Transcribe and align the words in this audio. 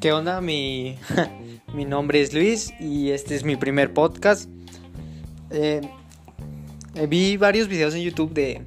¿Qué 0.00 0.12
onda? 0.12 0.42
Mi, 0.42 0.98
mi 1.74 1.86
nombre 1.86 2.20
es 2.20 2.34
Luis 2.34 2.74
y 2.78 3.10
este 3.12 3.34
es 3.34 3.44
mi 3.44 3.56
primer 3.56 3.94
podcast. 3.94 4.50
Eh, 5.50 5.80
eh, 6.94 7.06
vi 7.06 7.38
varios 7.38 7.68
videos 7.68 7.94
en 7.94 8.02
YouTube 8.02 8.34
de 8.34 8.60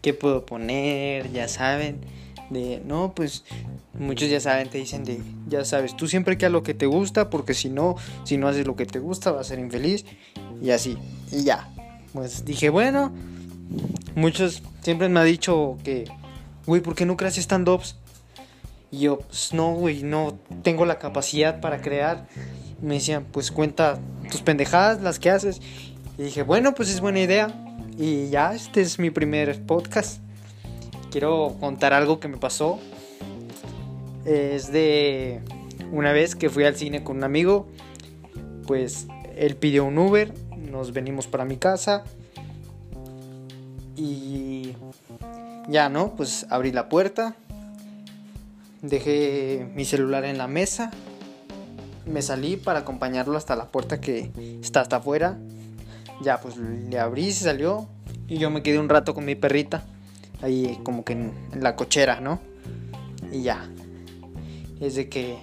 qué 0.00 0.14
puedo 0.14 0.46
poner, 0.46 1.32
ya 1.32 1.48
saben. 1.48 1.98
De, 2.50 2.80
no, 2.86 3.12
pues 3.16 3.44
muchos 3.98 4.30
ya 4.30 4.38
saben, 4.38 4.68
te 4.68 4.78
dicen 4.78 5.02
de, 5.02 5.20
ya 5.48 5.64
sabes, 5.64 5.96
tú 5.96 6.06
siempre 6.06 6.38
que 6.38 6.46
a 6.46 6.50
lo 6.50 6.62
que 6.62 6.74
te 6.74 6.86
gusta, 6.86 7.30
porque 7.30 7.52
si 7.52 7.68
no, 7.68 7.96
si 8.22 8.36
no 8.36 8.46
haces 8.46 8.64
lo 8.64 8.76
que 8.76 8.86
te 8.86 9.00
gusta, 9.00 9.32
vas 9.32 9.46
a 9.46 9.48
ser 9.48 9.58
infeliz. 9.58 10.04
Y 10.62 10.70
así, 10.70 10.96
y 11.32 11.42
ya. 11.42 11.68
Pues 12.12 12.44
dije, 12.44 12.70
bueno, 12.70 13.12
muchos 14.14 14.62
siempre 14.82 15.08
me 15.08 15.20
han 15.20 15.26
dicho 15.26 15.78
que, 15.84 16.04
güey, 16.66 16.80
¿por 16.80 16.94
qué 16.94 17.06
no 17.06 17.16
creas 17.16 17.38
stand-ups? 17.38 17.96
Y 18.90 19.00
yo, 19.00 19.18
pues 19.18 19.52
no, 19.52 19.74
güey, 19.74 20.02
no 20.02 20.38
tengo 20.62 20.86
la 20.86 20.98
capacidad 20.98 21.60
para 21.60 21.80
crear. 21.80 22.26
Me 22.80 22.94
decían, 22.94 23.26
pues 23.32 23.50
cuenta 23.50 23.98
tus 24.30 24.42
pendejadas, 24.42 25.02
las 25.02 25.18
que 25.18 25.30
haces. 25.30 25.60
Y 26.18 26.22
dije, 26.22 26.42
bueno, 26.42 26.74
pues 26.74 26.88
es 26.88 27.00
buena 27.00 27.20
idea. 27.20 27.48
Y 27.98 28.28
ya, 28.28 28.54
este 28.54 28.80
es 28.80 28.98
mi 28.98 29.10
primer 29.10 29.60
podcast. 29.64 30.20
Quiero 31.10 31.56
contar 31.60 31.92
algo 31.92 32.20
que 32.20 32.28
me 32.28 32.36
pasó. 32.36 32.78
Es 34.24 34.70
de 34.70 35.40
una 35.92 36.12
vez 36.12 36.34
que 36.36 36.50
fui 36.50 36.64
al 36.64 36.76
cine 36.76 37.02
con 37.02 37.18
un 37.18 37.24
amigo. 37.24 37.66
Pues 38.66 39.06
él 39.36 39.56
pidió 39.56 39.84
un 39.84 39.98
Uber. 39.98 40.32
Nos 40.56 40.92
venimos 40.92 41.26
para 41.26 41.44
mi 41.44 41.56
casa. 41.56 42.04
Y 43.96 44.74
ya, 45.68 45.88
¿no? 45.88 46.14
Pues 46.14 46.46
abrí 46.50 46.70
la 46.70 46.88
puerta 46.88 47.34
Dejé 48.82 49.66
mi 49.74 49.84
celular 49.84 50.24
en 50.24 50.38
la 50.38 50.46
mesa. 50.46 50.90
Me 52.04 52.22
salí 52.22 52.56
para 52.56 52.80
acompañarlo 52.80 53.36
hasta 53.36 53.56
la 53.56 53.66
puerta 53.66 54.00
que 54.00 54.30
está 54.62 54.80
hasta 54.80 54.96
afuera. 54.96 55.38
Ya, 56.22 56.40
pues 56.40 56.56
le 56.56 56.98
abrí, 56.98 57.32
se 57.32 57.44
salió. 57.44 57.88
Y 58.28 58.38
yo 58.38 58.50
me 58.50 58.62
quedé 58.62 58.78
un 58.78 58.88
rato 58.88 59.14
con 59.14 59.24
mi 59.24 59.34
perrita. 59.34 59.82
Ahí 60.42 60.78
como 60.84 61.04
que 61.04 61.14
en, 61.14 61.32
la 61.58 61.74
cochera, 61.74 62.20
¿no? 62.20 62.40
Y 63.32 63.42
ya. 63.42 63.68
Es 64.80 64.94
de 64.94 65.08
que 65.08 65.38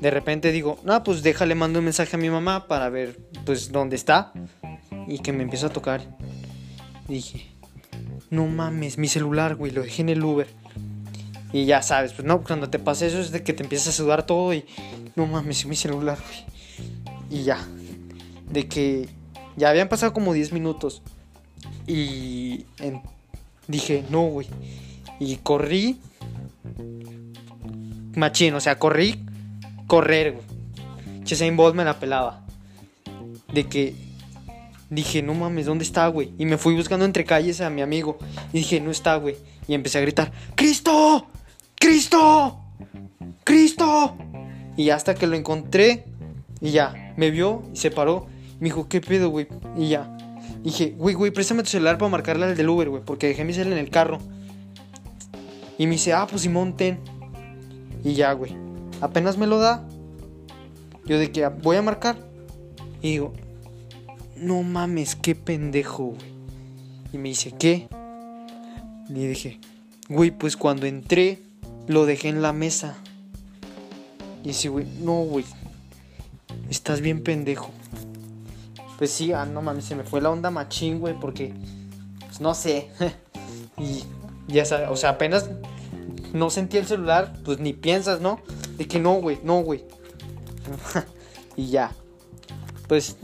de 0.00 0.10
repente 0.10 0.50
digo, 0.50 0.78
no, 0.82 1.02
pues 1.04 1.22
déjale, 1.22 1.54
mando 1.54 1.78
un 1.78 1.84
mensaje 1.84 2.16
a 2.16 2.18
mi 2.18 2.30
mamá 2.30 2.66
para 2.66 2.88
ver, 2.88 3.20
pues, 3.44 3.70
dónde 3.70 3.94
está. 3.94 4.32
Y 5.06 5.18
que 5.18 5.32
me 5.32 5.42
empieza 5.42 5.66
a 5.66 5.70
tocar. 5.70 6.00
Dije, 7.08 7.46
no 8.30 8.46
mames, 8.46 8.98
mi 8.98 9.08
celular, 9.08 9.56
güey, 9.56 9.72
lo 9.72 9.82
dejé 9.82 10.02
en 10.02 10.08
el 10.08 10.24
Uber. 10.24 10.48
Y 11.52 11.66
ya 11.66 11.82
sabes, 11.82 12.12
pues 12.12 12.26
no, 12.26 12.42
cuando 12.42 12.70
te 12.70 12.78
pasa 12.78 13.06
eso 13.06 13.20
es 13.20 13.30
de 13.30 13.42
que 13.42 13.52
te 13.52 13.62
empiezas 13.62 13.88
a 13.88 13.92
sudar 13.92 14.24
todo 14.24 14.54
y 14.54 14.64
no 15.16 15.26
mames, 15.26 15.66
mi 15.66 15.76
celular, 15.76 16.18
güey. 16.18 16.44
Y 17.30 17.44
ya. 17.44 17.58
De 18.50 18.68
que 18.68 19.08
ya 19.56 19.70
habían 19.70 19.88
pasado 19.88 20.12
como 20.12 20.32
10 20.32 20.52
minutos. 20.52 21.02
Y 21.86 22.64
dije, 23.68 24.04
no, 24.10 24.26
güey. 24.26 24.46
Y 25.20 25.36
corrí. 25.36 25.98
Machín, 28.16 28.54
o 28.54 28.60
sea, 28.60 28.78
corrí. 28.78 29.24
Correr, 29.86 30.32
güey. 30.32 31.50
Bolt 31.50 31.74
me 31.74 31.84
la 31.84 31.98
pelaba. 31.98 32.44
De 33.52 33.68
que 33.68 33.94
dije, 34.94 35.22
no 35.22 35.34
mames, 35.34 35.66
¿dónde 35.66 35.84
está, 35.84 36.06
güey? 36.08 36.32
Y 36.38 36.44
me 36.44 36.58
fui 36.58 36.74
buscando 36.74 37.04
entre 37.04 37.24
calles 37.24 37.60
a 37.60 37.70
mi 37.70 37.80
amigo. 37.82 38.18
Y 38.52 38.58
dije, 38.58 38.80
no 38.80 38.90
está, 38.90 39.16
güey. 39.16 39.36
Y 39.66 39.74
empecé 39.74 39.98
a 39.98 40.02
gritar, 40.02 40.32
¡Cristo! 40.54 41.26
¡Cristo! 41.78 42.60
¡Cristo! 43.44 44.16
Y 44.76 44.90
hasta 44.90 45.14
que 45.14 45.26
lo 45.26 45.36
encontré, 45.36 46.04
y 46.60 46.70
ya, 46.70 47.14
me 47.16 47.30
vio 47.30 47.62
y 47.72 47.76
se 47.76 47.90
paró. 47.90 48.26
Me 48.60 48.66
dijo, 48.66 48.88
¿qué 48.88 49.00
pedo, 49.00 49.30
güey? 49.30 49.48
Y 49.76 49.88
ya. 49.88 50.16
Dije, 50.62 50.94
güey, 50.96 51.14
güey, 51.14 51.30
préstame 51.30 51.62
tu 51.62 51.70
celular 51.70 51.98
para 51.98 52.10
marcarle 52.10 52.46
al 52.46 52.56
del 52.56 52.68
Uber, 52.68 52.88
güey, 52.88 53.02
porque 53.02 53.28
dejé 53.28 53.44
mi 53.44 53.52
celular 53.52 53.78
en 53.78 53.84
el 53.84 53.90
carro. 53.90 54.18
Y 55.78 55.86
me 55.86 55.92
dice, 55.92 56.12
ah, 56.12 56.26
pues 56.28 56.42
Simón, 56.42 56.76
ten. 56.76 57.00
Y 58.04 58.12
ya, 58.12 58.32
güey. 58.32 58.54
Apenas 59.00 59.38
me 59.38 59.46
lo 59.46 59.58
da. 59.58 59.88
Yo 61.06 61.18
de 61.18 61.32
que 61.32 61.46
voy 61.48 61.76
a 61.76 61.82
marcar. 61.82 62.16
Y 63.00 63.12
digo, 63.12 63.32
no 64.36 64.62
mames, 64.62 65.16
qué 65.16 65.34
pendejo, 65.34 66.04
güey. 66.04 66.32
Y 67.12 67.18
me 67.18 67.28
dice, 67.28 67.52
¿qué? 67.58 67.88
Y 69.08 69.26
dije, 69.26 69.60
güey, 70.08 70.30
pues 70.30 70.56
cuando 70.56 70.86
entré 70.86 71.42
lo 71.86 72.06
dejé 72.06 72.28
en 72.28 72.42
la 72.42 72.52
mesa. 72.52 72.96
Y 74.42 74.48
dice, 74.48 74.68
güey, 74.68 74.86
no, 75.00 75.22
güey. 75.22 75.44
Estás 76.70 77.00
bien 77.00 77.22
pendejo. 77.22 77.70
Pues 78.98 79.10
sí, 79.10 79.32
ah, 79.32 79.44
no 79.44 79.62
mames, 79.62 79.84
se 79.84 79.96
me 79.96 80.04
fue 80.04 80.20
la 80.20 80.30
onda 80.30 80.50
machín, 80.50 81.00
güey, 81.00 81.18
porque, 81.18 81.52
pues 82.20 82.40
no 82.40 82.54
sé. 82.54 82.88
y 83.78 84.04
ya 84.48 84.64
sabes, 84.64 84.88
o 84.90 84.96
sea, 84.96 85.10
apenas 85.10 85.50
no 86.32 86.50
sentí 86.50 86.78
el 86.78 86.86
celular, 86.86 87.32
pues 87.44 87.58
ni 87.58 87.72
piensas, 87.72 88.20
¿no? 88.20 88.40
De 88.78 88.86
que 88.86 88.98
no, 88.98 89.14
güey, 89.14 89.38
no, 89.42 89.60
güey. 89.60 89.84
y 91.56 91.68
ya. 91.68 91.92
Pues 92.88 93.16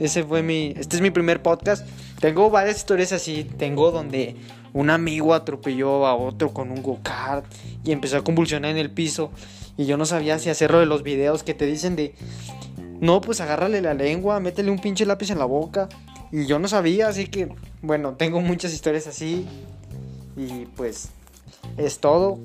ese 0.00 0.24
fue 0.24 0.42
mi, 0.42 0.72
este 0.76 0.96
es 0.96 1.02
mi 1.02 1.10
primer 1.10 1.42
podcast. 1.42 1.86
Tengo 2.20 2.50
varias 2.50 2.78
historias 2.78 3.12
así, 3.12 3.44
tengo 3.44 3.90
donde 3.90 4.34
un 4.72 4.88
amigo 4.88 5.34
atropelló 5.34 6.06
a 6.06 6.14
otro 6.14 6.54
con 6.54 6.70
un 6.70 6.82
go-kart 6.82 7.44
y 7.84 7.92
empezó 7.92 8.16
a 8.16 8.24
convulsionar 8.24 8.70
en 8.70 8.78
el 8.78 8.90
piso. 8.90 9.30
Y 9.76 9.84
yo 9.84 9.98
no 9.98 10.06
sabía 10.06 10.38
si 10.38 10.48
hacerlo 10.48 10.80
de 10.80 10.86
los 10.86 11.02
videos 11.02 11.42
que 11.42 11.52
te 11.52 11.66
dicen 11.66 11.96
de, 11.96 12.14
no, 13.00 13.20
pues 13.20 13.42
agárrale 13.42 13.82
la 13.82 13.92
lengua, 13.92 14.40
métele 14.40 14.70
un 14.70 14.78
pinche 14.78 15.04
lápiz 15.04 15.30
en 15.30 15.38
la 15.38 15.44
boca. 15.44 15.88
Y 16.32 16.46
yo 16.46 16.58
no 16.58 16.68
sabía, 16.68 17.08
así 17.08 17.26
que, 17.26 17.50
bueno, 17.82 18.14
tengo 18.14 18.40
muchas 18.40 18.72
historias 18.72 19.06
así. 19.06 19.46
Y 20.34 20.64
pues, 20.76 21.10
es 21.76 21.98
todo. 21.98 22.38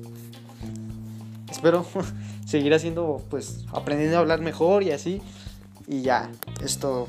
Espero 1.50 1.86
seguir 2.46 2.74
haciendo, 2.74 3.22
pues, 3.30 3.64
aprendiendo 3.72 4.18
a 4.18 4.20
hablar 4.20 4.42
mejor 4.42 4.82
y 4.82 4.90
así. 4.90 5.22
Y 5.86 6.02
ya, 6.02 6.30
es 6.62 6.78
todo. 6.78 7.08